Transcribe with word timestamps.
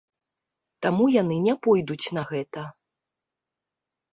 Таму 0.85 1.05
яны 1.21 1.35
не 1.47 1.55
пойдуць 1.67 2.07
на 2.19 2.23
гэта. 2.33 2.61